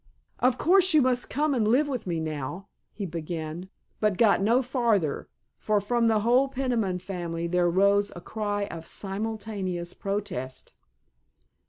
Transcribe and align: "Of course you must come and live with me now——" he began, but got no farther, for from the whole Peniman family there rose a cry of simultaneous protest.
"Of 0.39 0.57
course 0.57 0.95
you 0.95 1.01
must 1.03 1.29
come 1.29 1.53
and 1.53 1.67
live 1.67 1.87
with 1.87 2.07
me 2.07 2.19
now——" 2.19 2.69
he 2.91 3.05
began, 3.05 3.69
but 3.99 4.17
got 4.17 4.41
no 4.41 4.63
farther, 4.63 5.29
for 5.59 5.79
from 5.79 6.07
the 6.07 6.21
whole 6.21 6.47
Peniman 6.49 6.97
family 6.97 7.45
there 7.45 7.69
rose 7.69 8.11
a 8.15 8.19
cry 8.21 8.65
of 8.65 8.87
simultaneous 8.87 9.93
protest. 9.93 10.73